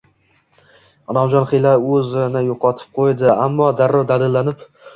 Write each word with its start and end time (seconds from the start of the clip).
Inomjon 1.13 1.45
xiyla 1.51 1.75
o`zini 1.91 2.43
yo`qotib 2.49 2.99
qo`ydi, 2.99 3.31
ammo 3.47 3.71
darrov 3.83 4.11
dadillanib 4.15 4.69